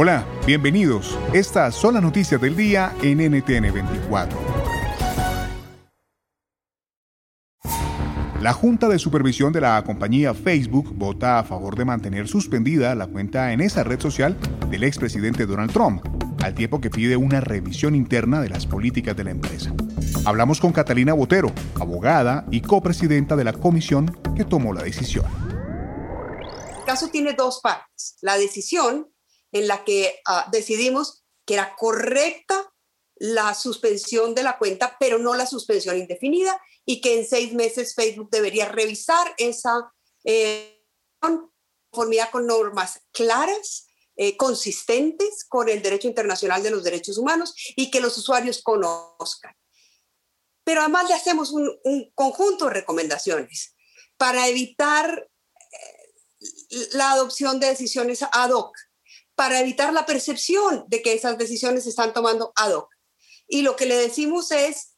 Hola, 0.00 0.24
bienvenidos. 0.46 1.18
Estas 1.32 1.74
son 1.74 1.94
las 1.94 2.02
noticias 2.04 2.40
del 2.40 2.54
día 2.54 2.94
en 3.02 3.18
NTN 3.18 3.72
24. 3.72 4.38
La 8.40 8.52
Junta 8.52 8.88
de 8.88 9.00
Supervisión 9.00 9.52
de 9.52 9.60
la 9.60 9.82
compañía 9.82 10.34
Facebook 10.34 10.94
vota 10.94 11.40
a 11.40 11.42
favor 11.42 11.74
de 11.74 11.84
mantener 11.84 12.28
suspendida 12.28 12.94
la 12.94 13.08
cuenta 13.08 13.52
en 13.52 13.60
esa 13.60 13.82
red 13.82 13.98
social 13.98 14.36
del 14.70 14.84
expresidente 14.84 15.46
Donald 15.46 15.72
Trump, 15.72 16.04
al 16.44 16.54
tiempo 16.54 16.80
que 16.80 16.90
pide 16.90 17.16
una 17.16 17.40
revisión 17.40 17.96
interna 17.96 18.40
de 18.40 18.50
las 18.50 18.66
políticas 18.66 19.16
de 19.16 19.24
la 19.24 19.32
empresa. 19.32 19.74
Hablamos 20.24 20.60
con 20.60 20.70
Catalina 20.70 21.12
Botero, 21.12 21.50
abogada 21.74 22.46
y 22.52 22.60
copresidenta 22.60 23.34
de 23.34 23.42
la 23.42 23.52
comisión 23.52 24.16
que 24.36 24.44
tomó 24.44 24.72
la 24.72 24.84
decisión. 24.84 25.26
El 26.78 26.84
caso 26.86 27.08
tiene 27.08 27.32
dos 27.32 27.58
partes. 27.60 28.16
La 28.22 28.38
decisión 28.38 29.08
en 29.52 29.68
la 29.68 29.84
que 29.84 30.20
uh, 30.28 30.50
decidimos 30.50 31.24
que 31.44 31.54
era 31.54 31.74
correcta 31.76 32.72
la 33.16 33.54
suspensión 33.54 34.34
de 34.34 34.42
la 34.42 34.58
cuenta, 34.58 34.96
pero 35.00 35.18
no 35.18 35.34
la 35.34 35.46
suspensión 35.46 35.96
indefinida, 35.96 36.60
y 36.84 37.00
que 37.00 37.18
en 37.18 37.26
seis 37.26 37.52
meses 37.52 37.94
Facebook 37.94 38.30
debería 38.30 38.68
revisar 38.68 39.34
esa 39.38 39.92
eh, 40.24 40.84
conformidad 41.20 42.30
con 42.30 42.46
normas 42.46 43.00
claras, 43.12 43.86
eh, 44.16 44.36
consistentes 44.36 45.44
con 45.48 45.68
el 45.68 45.82
derecho 45.82 46.08
internacional 46.08 46.62
de 46.62 46.70
los 46.70 46.84
derechos 46.84 47.18
humanos 47.18 47.54
y 47.76 47.90
que 47.90 48.00
los 48.00 48.16
usuarios 48.18 48.62
conozcan. 48.62 49.54
Pero 50.64 50.80
además 50.80 51.08
le 51.08 51.14
hacemos 51.14 51.50
un, 51.50 51.70
un 51.84 52.10
conjunto 52.14 52.66
de 52.66 52.74
recomendaciones 52.74 53.74
para 54.16 54.48
evitar 54.48 55.28
eh, 55.70 56.88
la 56.92 57.12
adopción 57.12 57.60
de 57.60 57.68
decisiones 57.68 58.22
ad 58.22 58.50
hoc 58.50 58.76
para 59.38 59.60
evitar 59.60 59.92
la 59.92 60.04
percepción 60.04 60.84
de 60.88 61.00
que 61.00 61.12
esas 61.12 61.38
decisiones 61.38 61.84
se 61.84 61.90
están 61.90 62.12
tomando 62.12 62.52
ad 62.56 62.72
hoc. 62.72 62.92
Y 63.46 63.62
lo 63.62 63.76
que 63.76 63.86
le 63.86 63.94
decimos 63.94 64.50
es, 64.50 64.96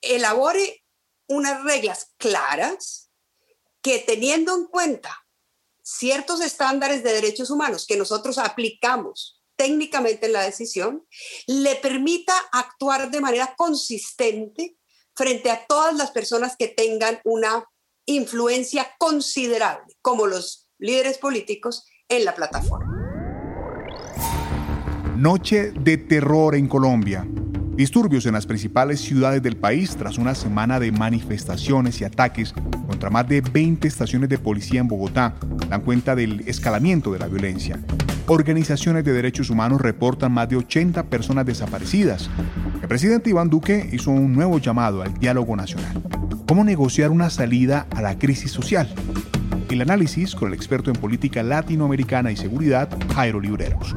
elabore 0.00 0.82
unas 1.26 1.62
reglas 1.64 2.14
claras 2.16 3.10
que 3.82 3.98
teniendo 3.98 4.56
en 4.56 4.64
cuenta 4.68 5.14
ciertos 5.82 6.40
estándares 6.40 7.02
de 7.02 7.12
derechos 7.12 7.50
humanos 7.50 7.84
que 7.86 7.98
nosotros 7.98 8.38
aplicamos 8.38 9.42
técnicamente 9.54 10.24
en 10.24 10.32
la 10.32 10.44
decisión, 10.44 11.06
le 11.46 11.76
permita 11.76 12.32
actuar 12.52 13.10
de 13.10 13.20
manera 13.20 13.54
consistente 13.54 14.78
frente 15.14 15.50
a 15.50 15.66
todas 15.66 15.94
las 15.94 16.10
personas 16.10 16.56
que 16.58 16.68
tengan 16.68 17.20
una 17.22 17.66
influencia 18.06 18.94
considerable, 18.98 19.94
como 20.00 20.26
los 20.26 20.70
líderes 20.78 21.18
políticos 21.18 21.84
en 22.08 22.24
la 22.24 22.34
plataforma. 22.34 22.97
Noche 25.18 25.72
de 25.72 25.96
terror 25.96 26.54
en 26.54 26.68
Colombia. 26.68 27.26
Disturbios 27.74 28.24
en 28.26 28.34
las 28.34 28.46
principales 28.46 29.00
ciudades 29.00 29.42
del 29.42 29.56
país 29.56 29.96
tras 29.96 30.16
una 30.16 30.36
semana 30.36 30.78
de 30.78 30.92
manifestaciones 30.92 32.00
y 32.00 32.04
ataques 32.04 32.54
contra 32.86 33.10
más 33.10 33.26
de 33.26 33.40
20 33.40 33.88
estaciones 33.88 34.28
de 34.28 34.38
policía 34.38 34.78
en 34.78 34.86
Bogotá 34.86 35.34
dan 35.68 35.80
cuenta 35.80 36.14
del 36.14 36.44
escalamiento 36.46 37.12
de 37.12 37.18
la 37.18 37.26
violencia. 37.26 37.80
Organizaciones 38.28 39.02
de 39.02 39.12
derechos 39.12 39.50
humanos 39.50 39.80
reportan 39.80 40.30
más 40.30 40.48
de 40.50 40.54
80 40.54 41.06
personas 41.06 41.44
desaparecidas. 41.44 42.30
El 42.80 42.86
presidente 42.86 43.30
Iván 43.30 43.50
Duque 43.50 43.90
hizo 43.90 44.12
un 44.12 44.32
nuevo 44.32 44.60
llamado 44.60 45.02
al 45.02 45.14
diálogo 45.14 45.56
nacional. 45.56 46.00
¿Cómo 46.46 46.62
negociar 46.62 47.10
una 47.10 47.28
salida 47.28 47.88
a 47.90 48.02
la 48.02 48.20
crisis 48.20 48.52
social? 48.52 48.88
El 49.68 49.82
análisis 49.82 50.36
con 50.36 50.46
el 50.46 50.54
experto 50.54 50.92
en 50.92 50.96
política 50.96 51.42
latinoamericana 51.42 52.30
y 52.30 52.36
seguridad, 52.36 52.88
Jairo 53.16 53.40
Libreros. 53.40 53.96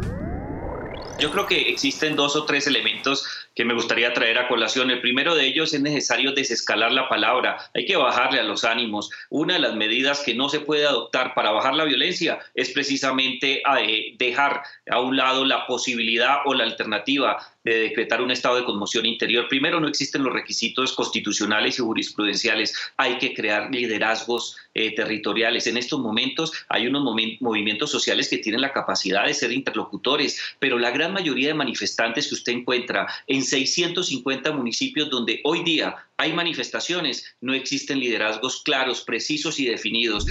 Yo 1.21 1.29
creo 1.29 1.45
que 1.45 1.69
existen 1.69 2.15
dos 2.15 2.35
o 2.35 2.45
tres 2.45 2.65
elementos 2.65 3.23
que 3.61 3.65
me 3.65 3.75
gustaría 3.75 4.11
traer 4.11 4.39
a 4.39 4.47
colación. 4.47 4.89
El 4.89 5.01
primero 5.01 5.35
de 5.35 5.45
ellos 5.45 5.71
es 5.71 5.81
necesario 5.81 6.31
desescalar 6.31 6.91
la 6.91 7.07
palabra, 7.07 7.69
hay 7.75 7.85
que 7.85 7.95
bajarle 7.95 8.39
a 8.39 8.43
los 8.43 8.63
ánimos. 8.63 9.11
Una 9.29 9.53
de 9.53 9.59
las 9.59 9.75
medidas 9.75 10.21
que 10.21 10.33
no 10.33 10.49
se 10.49 10.61
puede 10.61 10.87
adoptar 10.87 11.35
para 11.35 11.51
bajar 11.51 11.75
la 11.75 11.83
violencia 11.83 12.39
es 12.55 12.71
precisamente 12.71 13.61
eh, 13.79 14.15
dejar 14.17 14.63
a 14.89 14.99
un 14.99 15.15
lado 15.15 15.45
la 15.45 15.67
posibilidad 15.67 16.37
o 16.45 16.55
la 16.55 16.63
alternativa 16.63 17.37
de 17.63 17.79
decretar 17.79 18.21
un 18.21 18.31
estado 18.31 18.55
de 18.55 18.65
conmoción 18.65 19.05
interior. 19.05 19.47
Primero, 19.47 19.79
no 19.79 19.87
existen 19.87 20.23
los 20.23 20.33
requisitos 20.33 20.93
constitucionales 20.93 21.77
y 21.77 21.83
jurisprudenciales. 21.83 22.75
Hay 22.97 23.17
que 23.17 23.33
crear 23.33 23.69
liderazgos 23.71 24.57
eh, 24.73 24.95
territoriales. 24.95 25.67
En 25.67 25.77
estos 25.77 25.99
momentos 25.99 26.51
hay 26.69 26.87
unos 26.87 27.03
movimientos 27.39 27.91
sociales 27.91 28.29
que 28.29 28.39
tienen 28.39 28.61
la 28.61 28.73
capacidad 28.73 29.25
de 29.25 29.33
ser 29.33 29.51
interlocutores, 29.51 30.41
pero 30.59 30.79
la 30.79 30.91
gran 30.91 31.13
mayoría 31.13 31.49
de 31.49 31.53
manifestantes 31.53 32.27
que 32.27 32.35
usted 32.35 32.53
encuentra 32.53 33.07
en 33.27 33.43
650 33.51 34.51
municipios 34.53 35.09
donde 35.09 35.41
hoy 35.43 35.63
día 35.63 35.95
hay 36.17 36.31
manifestaciones, 36.31 37.25
no 37.41 37.53
existen 37.53 37.99
liderazgos 37.99 38.61
claros, 38.63 39.01
precisos 39.01 39.59
y 39.59 39.65
definidos. 39.65 40.25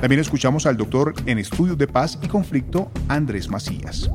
También 0.00 0.20
escuchamos 0.20 0.64
al 0.64 0.76
doctor 0.76 1.12
en 1.26 1.38
estudios 1.38 1.76
de 1.76 1.86
paz 1.86 2.18
y 2.22 2.28
conflicto, 2.28 2.90
Andrés 3.08 3.48
Macías 3.48 4.08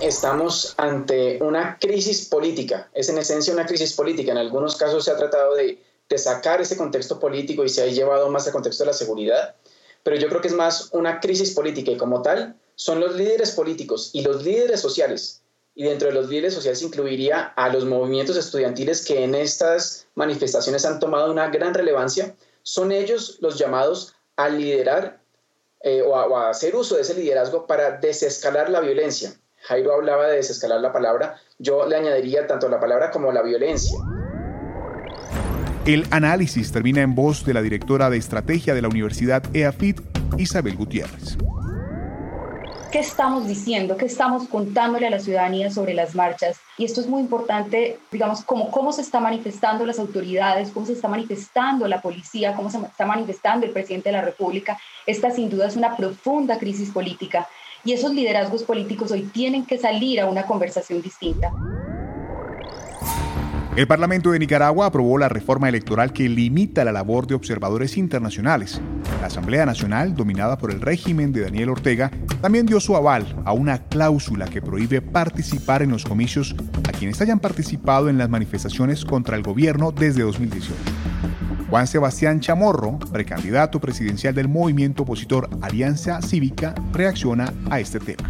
estamos 0.00 0.74
ante 0.76 1.38
una 1.42 1.78
crisis 1.80 2.26
política, 2.26 2.90
es 2.92 3.08
en 3.08 3.18
esencia 3.18 3.52
una 3.52 3.66
crisis 3.66 3.94
política. 3.94 4.32
En 4.32 4.38
algunos 4.38 4.76
casos 4.76 5.04
se 5.04 5.10
ha 5.10 5.16
tratado 5.16 5.54
de, 5.54 5.78
sacar 6.16 6.60
ese 6.60 6.76
contexto 6.76 7.18
político 7.18 7.64
y 7.64 7.68
se 7.68 7.82
ha 7.82 7.86
llevado 7.86 8.30
más 8.30 8.46
al 8.46 8.52
contexto 8.52 8.84
de 8.84 8.88
la 8.88 8.92
seguridad, 8.92 9.56
pero 10.02 10.16
yo 10.16 10.28
creo 10.28 10.40
que 10.40 10.48
es 10.48 10.54
más 10.54 10.90
una 10.92 11.18
crisis 11.18 11.52
política 11.52 11.90
y 11.90 11.96
como 11.96 12.22
tal 12.22 12.54
son 12.76 13.00
los 13.00 13.16
líderes 13.16 13.52
políticos 13.52 14.10
y 14.12 14.22
los 14.22 14.44
líderes 14.44 14.80
sociales. 14.80 15.42
Y 15.76 15.84
dentro 15.84 16.08
de 16.08 16.14
los 16.14 16.28
líderes 16.28 16.54
sociales 16.54 16.82
incluiría 16.82 17.52
a 17.54 17.68
los 17.68 17.84
movimientos 17.84 18.36
estudiantiles 18.36 19.04
que 19.04 19.22
en 19.22 19.36
estas 19.36 20.08
manifestaciones 20.16 20.84
han 20.84 20.98
tomado 20.98 21.30
una 21.30 21.48
gran 21.48 21.74
relevancia. 21.74 22.34
Son 22.62 22.90
ellos 22.90 23.38
los 23.40 23.56
llamados 23.58 24.16
a 24.34 24.48
liderar 24.48 25.20
eh, 25.82 26.02
o 26.02 26.16
a 26.36 26.50
hacer 26.50 26.74
uso 26.74 26.96
de 26.96 27.02
ese 27.02 27.14
liderazgo 27.14 27.66
para 27.68 27.98
desescalar 27.98 28.70
la 28.70 28.80
violencia, 28.80 29.36
Jairo 29.66 29.94
hablaba 29.94 30.28
de 30.28 30.36
desescalar 30.36 30.80
la 30.80 30.92
palabra, 30.92 31.36
yo 31.58 31.86
le 31.86 31.96
añadiría 31.96 32.46
tanto 32.46 32.68
la 32.68 32.78
palabra 32.78 33.10
como 33.10 33.32
la 33.32 33.42
violencia. 33.42 33.98
El 35.84 36.06
análisis 36.10 36.72
termina 36.72 37.02
en 37.02 37.14
voz 37.14 37.44
de 37.44 37.54
la 37.54 37.62
directora 37.62 38.10
de 38.10 38.16
estrategia 38.16 38.74
de 38.74 38.82
la 38.82 38.88
Universidad 38.88 39.42
EAFIT, 39.54 40.00
Isabel 40.38 40.76
Gutiérrez. 40.76 41.36
¿Qué 42.96 43.00
estamos 43.00 43.46
diciendo? 43.46 43.98
¿Qué 43.98 44.06
estamos 44.06 44.48
contándole 44.48 45.06
a 45.06 45.10
la 45.10 45.18
ciudadanía 45.18 45.70
sobre 45.70 45.92
las 45.92 46.14
marchas? 46.14 46.56
Y 46.78 46.86
esto 46.86 47.02
es 47.02 47.06
muy 47.06 47.20
importante, 47.20 47.98
digamos, 48.10 48.42
como 48.42 48.70
cómo 48.70 48.90
se 48.90 49.02
está 49.02 49.20
manifestando 49.20 49.84
las 49.84 49.98
autoridades, 49.98 50.70
cómo 50.70 50.86
se 50.86 50.94
está 50.94 51.06
manifestando 51.06 51.86
la 51.88 52.00
policía, 52.00 52.54
cómo 52.54 52.70
se 52.70 52.78
está 52.78 53.04
manifestando 53.04 53.66
el 53.66 53.72
presidente 53.72 54.08
de 54.08 54.14
la 54.14 54.22
República. 54.22 54.80
Esta 55.04 55.30
sin 55.30 55.50
duda 55.50 55.66
es 55.66 55.76
una 55.76 55.94
profunda 55.94 56.58
crisis 56.58 56.90
política 56.90 57.46
y 57.84 57.92
esos 57.92 58.14
liderazgos 58.14 58.62
políticos 58.62 59.12
hoy 59.12 59.24
tienen 59.24 59.66
que 59.66 59.76
salir 59.76 60.18
a 60.18 60.24
una 60.24 60.46
conversación 60.46 61.02
distinta. 61.02 61.52
El 63.76 63.86
Parlamento 63.86 64.30
de 64.30 64.38
Nicaragua 64.38 64.86
aprobó 64.86 65.18
la 65.18 65.28
reforma 65.28 65.68
electoral 65.68 66.14
que 66.14 66.30
limita 66.30 66.82
la 66.82 66.92
labor 66.92 67.26
de 67.26 67.34
observadores 67.34 67.98
internacionales. 67.98 68.80
La 69.20 69.26
Asamblea 69.26 69.66
Nacional, 69.66 70.14
dominada 70.14 70.56
por 70.56 70.70
el 70.70 70.80
régimen 70.80 71.30
de 71.30 71.42
Daniel 71.42 71.68
Ortega, 71.68 72.10
también 72.40 72.64
dio 72.64 72.80
su 72.80 72.96
aval 72.96 73.36
a 73.44 73.52
una 73.52 73.86
cláusula 73.86 74.46
que 74.46 74.62
prohíbe 74.62 75.02
participar 75.02 75.82
en 75.82 75.90
los 75.90 76.06
comicios 76.06 76.56
a 76.88 76.92
quienes 76.92 77.20
hayan 77.20 77.38
participado 77.38 78.08
en 78.08 78.16
las 78.16 78.30
manifestaciones 78.30 79.04
contra 79.04 79.36
el 79.36 79.42
gobierno 79.42 79.92
desde 79.92 80.22
2018. 80.22 80.72
Juan 81.68 81.86
Sebastián 81.86 82.40
Chamorro, 82.40 82.98
precandidato 83.12 83.78
presidencial 83.78 84.34
del 84.34 84.48
movimiento 84.48 85.02
opositor 85.02 85.50
Alianza 85.60 86.22
Cívica, 86.22 86.74
reacciona 86.94 87.52
a 87.68 87.78
este 87.78 88.00
tema. 88.00 88.26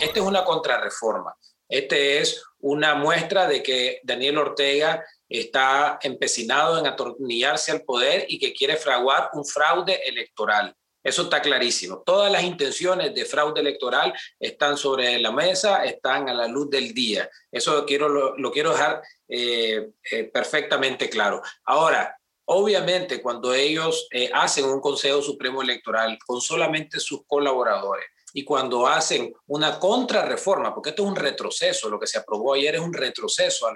Esta 0.00 0.20
es 0.20 0.24
una 0.24 0.44
contrarreforma. 0.44 1.34
Este 1.68 2.20
es 2.20 2.44
una 2.62 2.94
muestra 2.94 3.46
de 3.46 3.62
que 3.62 4.00
Daniel 4.02 4.38
Ortega 4.38 5.04
está 5.28 5.98
empecinado 6.02 6.78
en 6.78 6.86
atornillarse 6.86 7.72
al 7.72 7.82
poder 7.82 8.26
y 8.28 8.38
que 8.38 8.52
quiere 8.52 8.76
fraguar 8.76 9.30
un 9.34 9.44
fraude 9.44 10.00
electoral. 10.06 10.74
Eso 11.02 11.22
está 11.22 11.42
clarísimo. 11.42 12.02
Todas 12.06 12.30
las 12.30 12.44
intenciones 12.44 13.12
de 13.12 13.24
fraude 13.24 13.60
electoral 13.60 14.14
están 14.38 14.76
sobre 14.76 15.18
la 15.18 15.32
mesa, 15.32 15.84
están 15.84 16.28
a 16.28 16.34
la 16.34 16.46
luz 16.46 16.70
del 16.70 16.94
día. 16.94 17.28
Eso 17.50 17.84
quiero, 17.84 18.08
lo, 18.08 18.52
quiero 18.52 18.70
dejar 18.70 19.02
eh, 19.28 19.90
eh, 20.10 20.24
perfectamente 20.24 21.10
claro. 21.10 21.42
Ahora, 21.64 22.16
obviamente, 22.46 23.20
cuando 23.20 23.52
ellos 23.52 24.06
eh, 24.10 24.30
hacen 24.32 24.64
un 24.64 24.80
Consejo 24.80 25.22
Supremo 25.22 25.62
Electoral 25.62 26.18
con 26.26 26.40
solamente 26.40 27.00
sus 27.00 27.24
colaboradores, 27.26 28.06
y 28.34 28.44
cuando 28.44 28.86
hacen 28.86 29.32
una 29.46 29.78
contrarreforma, 29.78 30.74
porque 30.74 30.90
esto 30.90 31.02
es 31.02 31.08
un 31.08 31.16
retroceso, 31.16 31.88
lo 31.88 32.00
que 32.00 32.06
se 32.06 32.18
aprobó 32.18 32.54
ayer 32.54 32.76
es 32.76 32.80
un 32.80 32.92
retroceso 32.92 33.66
a 33.66 33.74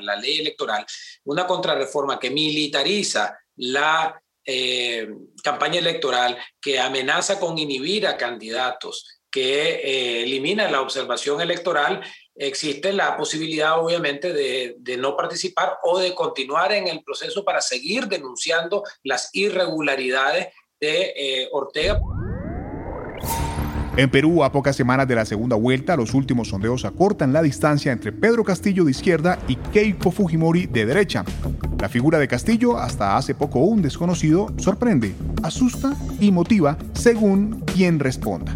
la, 0.00 0.16
ley 0.16 0.40
electoral, 0.40 0.84
una 1.24 1.46
contrarreforma 1.46 2.18
que 2.18 2.30
militariza 2.30 3.38
la 3.56 4.20
eh, 4.44 5.08
campaña 5.42 5.78
electoral, 5.78 6.36
que 6.60 6.78
amenaza 6.78 7.40
con 7.40 7.58
inhibir 7.58 8.06
a 8.06 8.16
candidatos, 8.16 9.22
que 9.34 9.80
eh, 9.82 10.22
elimina 10.22 10.70
la 10.70 10.80
observación 10.80 11.40
electoral, 11.40 12.00
existe 12.36 12.92
la 12.92 13.16
posibilidad 13.16 13.80
obviamente 13.80 14.32
de, 14.32 14.96
no 14.96 15.16
participar 15.16 15.78
o 15.82 15.98
de 15.98 16.14
continuar 16.14 16.72
en 16.72 16.86
el 16.86 17.02
proceso 17.02 17.44
para 17.44 17.60
seguir 17.60 18.06
denunciando 18.06 18.84
las 19.02 19.30
irregularidades 19.32 20.54
de 20.78 21.14
eh, 21.16 21.48
Ortega. 21.50 22.00
En 23.96 24.08
Perú, 24.08 24.44
a 24.44 24.52
pocas 24.52 24.76
semanas 24.76 25.08
de 25.08 25.16
la 25.16 25.24
segunda 25.24 25.56
vuelta, 25.56 25.96
los 25.96 26.14
últimos 26.14 26.48
sondeos 26.48 26.84
acortan 26.84 27.32
la 27.32 27.42
distancia 27.42 27.90
entre 27.90 28.12
Pedro 28.12 28.44
Castillo 28.44 28.84
de 28.84 28.92
izquierda 28.92 29.40
y 29.48 29.56
Keiko 29.56 30.12
Fujimori 30.12 30.66
de 30.66 30.86
derecha. 30.86 31.24
La 31.80 31.88
figura 31.88 32.20
de 32.20 32.28
Castillo, 32.28 32.78
hasta 32.78 33.16
hace 33.16 33.34
poco 33.34 33.58
un 33.58 33.82
desconocido, 33.82 34.52
sorprende, 34.58 35.12
asusta 35.42 35.92
y 36.20 36.30
motiva 36.30 36.78
según 36.92 37.64
quien 37.66 37.98
responda. 37.98 38.54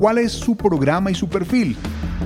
¿Cuál 0.00 0.16
es 0.16 0.32
su 0.32 0.56
programa 0.56 1.10
y 1.10 1.14
su 1.14 1.28
perfil? 1.28 1.76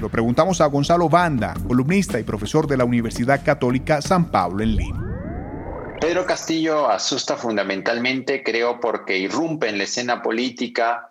Lo 0.00 0.08
preguntamos 0.08 0.60
a 0.60 0.66
Gonzalo 0.66 1.08
Banda, 1.08 1.54
columnista 1.66 2.20
y 2.20 2.22
profesor 2.22 2.68
de 2.68 2.76
la 2.76 2.84
Universidad 2.84 3.44
Católica 3.44 4.00
San 4.00 4.30
Pablo 4.30 4.62
en 4.62 4.76
Lima. 4.76 5.96
Pedro 6.00 6.24
Castillo 6.24 6.88
asusta 6.88 7.36
fundamentalmente, 7.36 8.44
creo, 8.44 8.78
porque 8.78 9.18
irrumpe 9.18 9.68
en 9.68 9.78
la 9.78 9.84
escena 9.84 10.22
política 10.22 11.08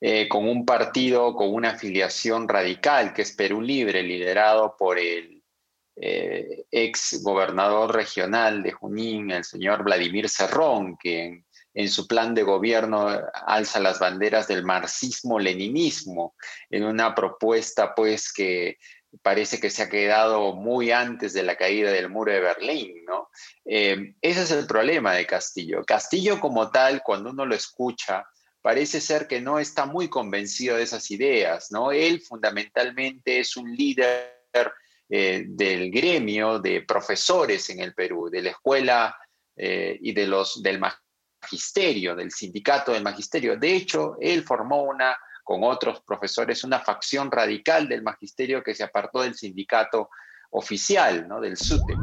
eh, 0.00 0.26
con 0.26 0.48
un 0.48 0.64
partido 0.64 1.36
con 1.36 1.52
una 1.52 1.72
afiliación 1.72 2.48
radical, 2.48 3.12
que 3.12 3.20
es 3.20 3.32
Perú 3.32 3.60
Libre, 3.60 4.02
liderado 4.02 4.74
por 4.78 4.98
el 4.98 5.35
eh, 5.98 6.66
ex 6.70 7.22
gobernador 7.22 7.94
regional 7.94 8.62
de 8.62 8.72
Junín, 8.72 9.30
el 9.30 9.44
señor 9.44 9.82
Vladimir 9.82 10.28
Cerrón, 10.28 10.98
que 10.98 11.44
en, 11.72 11.88
su 11.88 12.06
plan 12.06 12.34
de 12.34 12.42
gobierno 12.42 13.08
alza 13.46 13.80
las 13.80 13.98
banderas 13.98 14.46
del 14.46 14.62
marxismo-leninismo, 14.62 16.34
en 16.70 16.84
una 16.84 17.14
propuesta 17.14 17.94
pues 17.94 18.30
que 18.30 18.76
parece 19.22 19.58
que 19.58 19.70
se 19.70 19.84
ha 19.84 19.88
quedado 19.88 20.54
muy 20.54 20.90
antes 20.90 21.32
de 21.32 21.42
la 21.42 21.56
caída 21.56 21.90
del 21.90 22.10
muro 22.10 22.30
de 22.30 22.40
Berlín, 22.40 23.04
¿no? 23.06 23.30
Eh, 23.64 24.14
ese 24.20 24.42
es 24.42 24.50
el 24.50 24.66
problema 24.66 25.14
de 25.14 25.26
Castillo. 25.26 25.82
Castillo 25.84 26.40
como 26.40 26.70
tal, 26.70 27.02
cuando 27.02 27.30
uno 27.30 27.46
lo 27.46 27.54
escucha, 27.54 28.26
parece 28.60 29.00
ser 29.00 29.26
que 29.26 29.40
no 29.40 29.58
está 29.58 29.86
muy 29.86 30.08
convencido 30.08 30.76
de 30.76 30.82
esas 30.82 31.10
ideas, 31.10 31.68
¿no? 31.70 31.92
Él 31.92 32.20
fundamentalmente 32.20 33.40
es 33.40 33.56
un 33.56 33.74
líder 33.74 34.36
eh, 35.08 35.44
del 35.46 35.90
gremio 35.90 36.58
de 36.58 36.82
profesores 36.82 37.70
en 37.70 37.80
el 37.80 37.94
Perú, 37.94 38.28
de 38.30 38.42
la 38.42 38.50
escuela 38.50 39.16
eh, 39.54 39.96
y 40.00 40.12
de 40.12 40.26
los, 40.26 40.62
del 40.62 40.80
magisterio, 40.80 42.16
del 42.16 42.32
sindicato 42.32 42.92
del 42.92 43.04
magisterio. 43.04 43.56
De 43.56 43.74
hecho, 43.74 44.16
él 44.20 44.42
formó 44.42 44.82
una, 44.82 45.16
con 45.44 45.62
otros 45.62 46.02
profesores, 46.02 46.64
una 46.64 46.80
facción 46.80 47.30
radical 47.30 47.88
del 47.88 48.02
magisterio 48.02 48.62
que 48.62 48.74
se 48.74 48.82
apartó 48.82 49.22
del 49.22 49.34
sindicato 49.34 50.10
oficial, 50.50 51.28
¿no? 51.28 51.40
del 51.40 51.56
SUTE. 51.56 52.02